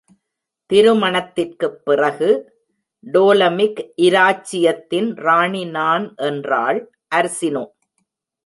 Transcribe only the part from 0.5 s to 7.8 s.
திருமணத்திற்கு பிறகு டோலமிக் இராச்சியத்தின் ராணி நான் என்றாள் அர்சினோ.